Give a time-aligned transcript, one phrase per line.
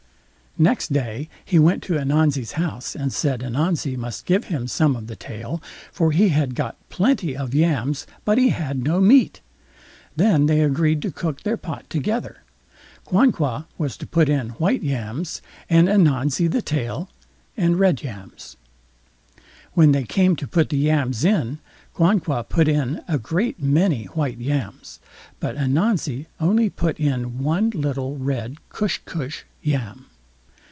[0.57, 5.07] Next day he went to Ananzi's house, and said, Ananzi must give him some of
[5.07, 9.39] the tail, for he had got plenty of yams, but he had no meat.
[10.13, 12.43] Then they agreed to cook their pot together.
[13.05, 17.09] Quanqua was to put in white yams, and Ananzi the tail,
[17.55, 18.57] and red yams.
[19.71, 21.59] When they came to put the yams in,
[21.93, 24.99] Quanqua put in a great many white yams,
[25.39, 30.07] but Ananzi only put in one little red cush cush yam.